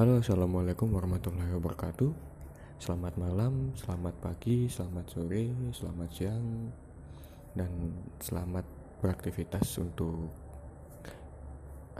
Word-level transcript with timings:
Halo, 0.00 0.16
assalamualaikum 0.16 0.96
warahmatullahi 0.96 1.52
wabarakatuh. 1.60 2.08
Selamat 2.80 3.20
malam, 3.20 3.76
selamat 3.76 4.16
pagi, 4.24 4.64
selamat 4.64 5.12
sore, 5.12 5.52
selamat 5.76 6.08
siang, 6.16 6.72
dan 7.52 7.68
selamat 8.16 8.64
beraktivitas 9.04 9.76
untuk 9.76 10.32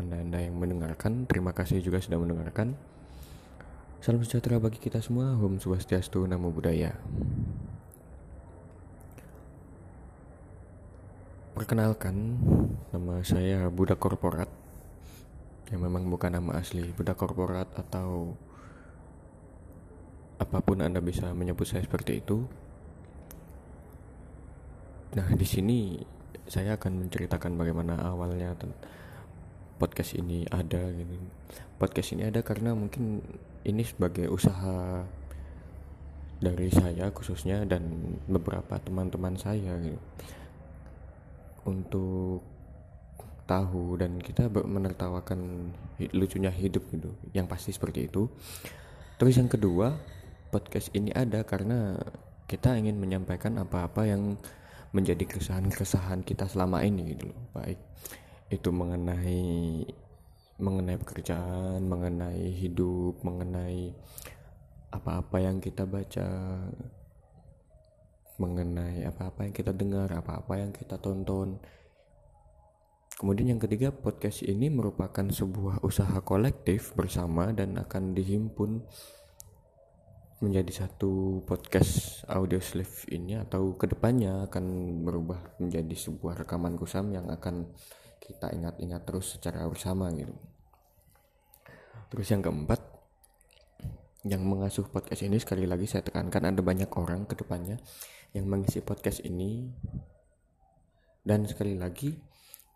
anda-anda 0.00 0.40
yang 0.40 0.56
mendengarkan. 0.56 1.28
Terima 1.28 1.52
kasih 1.52 1.84
juga 1.84 2.00
sudah 2.00 2.16
mendengarkan. 2.16 2.72
Salam 4.00 4.24
sejahtera 4.24 4.56
bagi 4.56 4.80
kita 4.80 5.04
semua. 5.04 5.36
Om 5.36 5.60
Swastiastu, 5.60 6.24
Namo 6.24 6.48
Buddhaya. 6.48 6.96
Perkenalkan, 11.52 12.16
nama 12.96 13.20
saya 13.20 13.68
Buddha 13.68 13.92
Korporat 13.92 14.48
yang 15.70 15.80
memang 15.86 16.10
bukan 16.10 16.34
nama 16.34 16.58
asli 16.58 16.90
budak 16.90 17.14
korporat 17.14 17.70
atau 17.78 18.34
apa 20.40 20.58
pun 20.64 20.82
anda 20.82 20.98
bisa 20.98 21.30
menyebut 21.30 21.68
saya 21.68 21.86
seperti 21.86 22.18
itu. 22.18 22.42
Nah 25.14 25.26
di 25.30 25.46
sini 25.46 26.00
saya 26.50 26.74
akan 26.74 27.06
menceritakan 27.06 27.54
bagaimana 27.54 28.02
awalnya 28.02 28.56
podcast 29.78 30.18
ini 30.18 30.42
ada 30.50 30.90
gitu. 30.90 31.14
Podcast 31.78 32.18
ini 32.18 32.26
ada 32.26 32.42
karena 32.42 32.74
mungkin 32.74 33.22
ini 33.62 33.86
sebagai 33.86 34.26
usaha 34.26 35.06
dari 36.40 36.72
saya 36.72 37.12
khususnya 37.12 37.68
dan 37.68 38.16
beberapa 38.26 38.80
teman-teman 38.80 39.36
saya 39.36 39.76
gitu. 39.78 40.00
Untuk 41.68 42.40
tahu 43.50 43.98
dan 43.98 44.22
kita 44.22 44.46
menertawakan 44.46 45.74
lucunya 46.14 46.54
hidup 46.54 46.86
gitu 46.94 47.10
yang 47.34 47.50
pasti 47.50 47.74
seperti 47.74 48.06
itu. 48.06 48.30
Terus 49.18 49.34
yang 49.34 49.50
kedua 49.50 49.98
podcast 50.54 50.94
ini 50.94 51.10
ada 51.10 51.42
karena 51.42 51.98
kita 52.46 52.78
ingin 52.78 52.98
menyampaikan 52.98 53.58
apa-apa 53.58 54.06
yang 54.06 54.38
menjadi 54.90 55.22
keresahan-keresahan 55.22 56.26
kita 56.26 56.50
selama 56.50 56.82
ini 56.82 57.14
gitu 57.14 57.30
baik 57.54 57.78
itu 58.50 58.74
mengenai 58.74 59.86
mengenai 60.58 60.98
pekerjaan 60.98 61.86
mengenai 61.86 62.50
hidup 62.58 63.22
mengenai 63.22 63.94
apa-apa 64.90 65.36
yang 65.38 65.62
kita 65.62 65.86
baca 65.86 66.26
mengenai 68.42 69.06
apa-apa 69.06 69.46
yang 69.46 69.54
kita 69.54 69.70
dengar 69.70 70.10
apa-apa 70.10 70.58
yang 70.58 70.74
kita 70.74 70.98
tonton 70.98 71.62
Kemudian 73.20 73.52
yang 73.52 73.60
ketiga, 73.60 73.92
podcast 73.92 74.40
ini 74.48 74.72
merupakan 74.72 75.28
sebuah 75.28 75.84
usaha 75.84 76.24
kolektif 76.24 76.96
bersama 76.96 77.52
dan 77.52 77.76
akan 77.76 78.16
dihimpun 78.16 78.80
menjadi 80.40 80.88
satu 80.88 81.44
podcast 81.44 82.24
audio 82.32 82.56
slave 82.64 83.04
ini 83.12 83.36
atau 83.36 83.76
ke 83.76 83.92
depannya 83.92 84.48
akan 84.48 84.64
berubah 85.04 85.36
menjadi 85.60 85.92
sebuah 85.92 86.48
rekaman 86.48 86.80
kusam 86.80 87.12
yang 87.12 87.28
akan 87.28 87.68
kita 88.24 88.56
ingat-ingat 88.56 89.04
terus 89.04 89.36
secara 89.36 89.68
bersama 89.68 90.08
gitu. 90.16 90.32
Terus 92.08 92.24
yang 92.32 92.40
keempat, 92.40 92.80
yang 94.24 94.48
mengasuh 94.48 94.88
podcast 94.88 95.28
ini 95.28 95.36
sekali 95.36 95.68
lagi 95.68 95.84
saya 95.84 96.00
tekankan 96.00 96.56
ada 96.56 96.64
banyak 96.64 96.88
orang 96.96 97.28
ke 97.28 97.36
depannya 97.36 97.76
yang 98.32 98.48
mengisi 98.48 98.80
podcast 98.80 99.20
ini 99.28 99.68
dan 101.20 101.44
sekali 101.44 101.76
lagi 101.76 102.30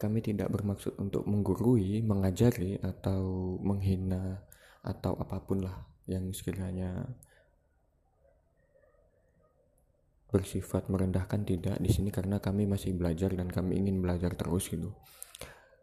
kami 0.00 0.24
tidak 0.24 0.48
bermaksud 0.48 0.96
untuk 0.96 1.28
menggurui, 1.28 2.00
mengajari, 2.00 2.80
atau 2.80 3.54
menghina, 3.60 4.40
atau 4.80 5.12
apa 5.20 5.44
pun 5.44 5.60
lah 5.60 5.76
yang 6.08 6.32
sekiranya 6.32 7.04
bersifat 10.32 10.88
merendahkan 10.88 11.44
tidak 11.44 11.76
di 11.76 11.90
sini 11.92 12.08
karena 12.08 12.40
kami 12.40 12.64
masih 12.64 12.96
belajar 12.96 13.34
dan 13.36 13.52
kami 13.52 13.76
ingin 13.76 14.00
belajar 14.00 14.32
terus 14.32 14.72
gitu. 14.72 14.96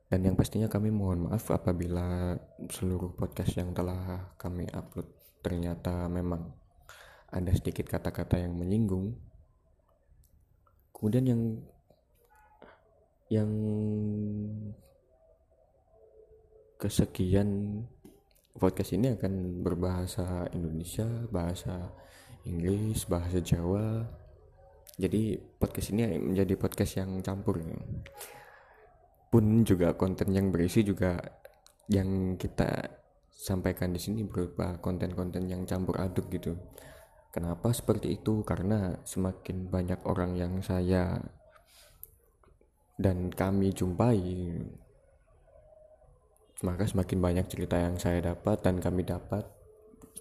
Dan 0.08 0.24
yang 0.24 0.40
pastinya 0.40 0.72
kami 0.72 0.90
mohon 0.90 1.28
maaf 1.30 1.52
apabila 1.52 2.34
seluruh 2.72 3.14
podcast 3.14 3.60
yang 3.60 3.76
telah 3.76 4.34
kami 4.40 4.66
upload 4.72 5.14
ternyata 5.44 6.08
memang 6.08 6.56
ada 7.28 7.52
sedikit 7.52 7.92
kata-kata 7.92 8.40
yang 8.40 8.56
menyinggung. 8.56 9.20
Kemudian 10.96 11.26
yang 11.28 11.42
yang 13.28 13.52
kesekian 16.80 17.82
podcast 18.58 18.94
ini 18.96 19.14
akan 19.14 19.62
berbahasa 19.62 20.48
Indonesia, 20.54 21.06
bahasa 21.30 21.92
Inggris, 22.48 23.04
bahasa 23.06 23.44
Jawa. 23.44 24.06
Jadi 24.98 25.38
podcast 25.38 25.94
ini 25.94 26.18
menjadi 26.18 26.54
podcast 26.58 27.04
yang 27.04 27.22
campur. 27.22 27.62
Pun 29.28 29.46
juga 29.68 29.94
konten 29.94 30.34
yang 30.34 30.50
berisi 30.50 30.82
juga 30.82 31.20
yang 31.92 32.40
kita 32.40 32.98
sampaikan 33.30 33.94
di 33.94 34.02
sini 34.02 34.26
berupa 34.26 34.82
konten-konten 34.82 35.46
yang 35.46 35.68
campur 35.70 36.02
aduk 36.02 36.32
gitu. 36.34 36.58
Kenapa 37.30 37.70
seperti 37.70 38.18
itu? 38.18 38.42
Karena 38.42 38.98
semakin 39.06 39.70
banyak 39.70 40.02
orang 40.10 40.34
yang 40.34 40.58
saya 40.66 41.22
dan 42.98 43.30
kami 43.30 43.72
jumpai 43.72 44.54
maka 46.66 46.90
semakin 46.90 47.22
banyak 47.22 47.46
cerita 47.46 47.78
yang 47.78 48.02
saya 48.02 48.34
dapat 48.34 48.66
dan 48.66 48.82
kami 48.82 49.06
dapat 49.06 49.46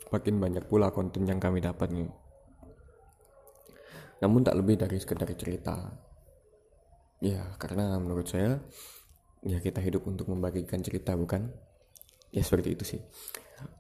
semakin 0.09 0.37
banyak 0.37 0.65
pula 0.69 0.93
konten 0.93 1.25
yang 1.25 1.41
kami 1.41 1.65
dapat 1.65 1.89
nih 1.89 2.13
namun 4.21 4.41
tak 4.41 4.57
lebih 4.57 4.81
dari 4.81 4.97
sekedar 4.97 5.29
cerita. 5.37 5.77
Ya 7.21 7.57
karena 7.61 7.97
menurut 8.01 8.29
saya 8.29 8.61
ya 9.45 9.61
kita 9.61 9.81
hidup 9.81 10.09
untuk 10.09 10.29
membagikan 10.33 10.81
cerita 10.81 11.13
bukan? 11.17 11.53
Ya 12.33 12.41
seperti 12.45 12.77
itu 12.77 12.85
sih. 12.97 13.01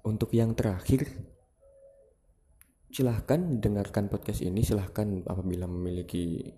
Untuk 0.04 0.32
yang 0.36 0.56
terakhir 0.56 1.08
silahkan 2.92 3.60
dengarkan 3.60 4.08
podcast 4.08 4.40
ini 4.40 4.64
silahkan 4.64 5.24
apabila 5.28 5.68
memiliki 5.68 6.48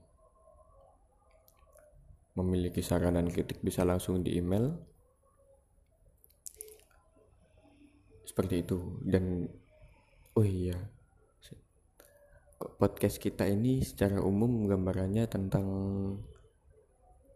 memiliki 2.39 2.79
saran 2.79 3.19
dan 3.19 3.27
kritik 3.27 3.59
bisa 3.59 3.83
langsung 3.83 4.23
di 4.23 4.39
email 4.39 4.79
seperti 8.23 8.63
itu 8.63 8.79
dan 9.03 9.51
oh 10.39 10.47
iya 10.47 10.79
podcast 12.59 13.23
kita 13.23 13.47
ini 13.47 13.83
secara 13.83 14.19
umum 14.23 14.67
gambarannya 14.67 15.27
tentang 15.31 15.67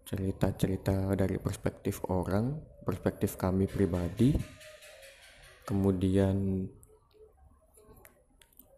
cerita-cerita 0.02 1.14
dari 1.14 1.38
perspektif 1.38 2.02
orang, 2.10 2.58
perspektif 2.82 3.38
kami 3.38 3.70
pribadi. 3.70 4.34
Kemudian 5.62 6.66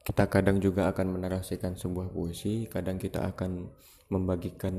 kita 0.05 0.29
kadang 0.29 0.61
juga 0.61 0.93
akan 0.93 1.17
menarasikan 1.17 1.81
sebuah 1.81 2.13
puisi, 2.13 2.69
kadang 2.69 3.01
kita 3.01 3.25
akan 3.35 3.73
membagikan 4.13 4.77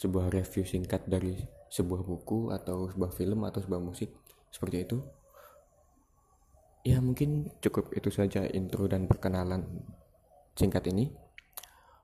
sebuah 0.00 0.32
review 0.32 0.64
singkat 0.64 1.04
dari 1.04 1.36
sebuah 1.68 2.00
buku 2.00 2.56
atau 2.56 2.88
sebuah 2.88 3.12
film 3.12 3.44
atau 3.44 3.60
sebuah 3.60 3.84
musik 3.84 4.08
seperti 4.48 4.88
itu 4.88 4.98
ya 6.80 6.96
mungkin 7.04 7.52
cukup 7.60 7.92
itu 7.92 8.08
saja 8.08 8.48
intro 8.48 8.88
dan 8.88 9.04
perkenalan 9.04 9.84
singkat 10.56 10.88
ini. 10.88 11.12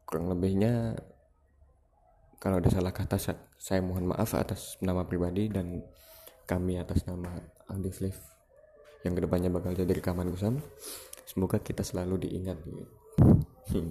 Kurang 0.06 0.30
lebihnya 0.30 0.94
kalau 2.38 2.60
ada 2.60 2.70
salah 2.70 2.92
kata 2.92 3.16
saya 3.56 3.80
mohon 3.80 4.12
maaf 4.12 4.36
atas 4.36 4.78
nama 4.84 5.02
pribadi 5.08 5.48
dan 5.50 5.82
kami 6.46 6.78
atas 6.78 7.08
nama 7.08 7.32
Aldi 7.66 7.90
Slave 7.90 8.22
yang 9.02 9.18
ke 9.18 9.20
depannya 9.24 9.50
bakal 9.50 9.74
jadi 9.74 9.90
rekaman 9.90 10.30
kusam. 10.30 10.62
Semoga 11.26 11.58
kita 11.58 11.82
selalu 11.82 12.28
diingat. 12.28 12.58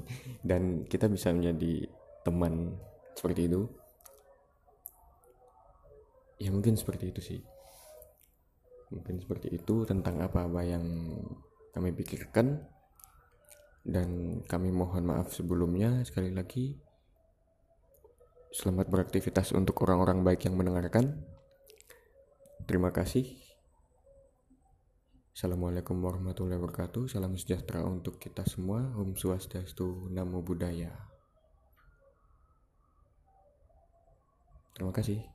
Dan 0.49 0.87
kita 0.87 1.11
bisa 1.11 1.35
menjadi 1.35 1.83
teman 2.23 2.79
seperti 3.11 3.51
itu 3.51 3.67
ya 6.39 6.49
mungkin 6.51 6.75
seperti 6.75 7.11
itu 7.11 7.21
sih. 7.23 7.41
Mungkin 8.93 9.19
seperti 9.19 9.51
itu 9.55 9.83
tentang 9.87 10.21
apa-apa 10.21 10.61
yang 10.63 10.85
kami 11.73 11.91
pikirkan. 11.95 12.63
Dan 13.85 14.41
kami 14.49 14.73
mohon 14.73 15.05
maaf 15.05 15.29
sebelumnya 15.29 16.01
sekali 16.01 16.33
lagi. 16.33 16.73
Selamat 18.49 18.89
beraktivitas 18.89 19.53
untuk 19.53 19.77
orang-orang 19.85 20.25
baik 20.25 20.49
yang 20.49 20.57
mendengarkan. 20.57 21.21
Terima 22.65 22.89
kasih. 22.89 23.29
Assalamualaikum 25.35 25.99
warahmatullahi 26.01 26.57
wabarakatuh. 26.57 27.11
Salam 27.11 27.35
sejahtera 27.37 27.85
untuk 27.85 28.17
kita 28.17 28.47
semua. 28.47 28.89
Om 28.95 29.13
Swastiastu 29.13 30.09
Namo 30.09 30.41
Buddhaya. 30.41 30.95
Terima 34.73 34.95
kasih 34.95 35.34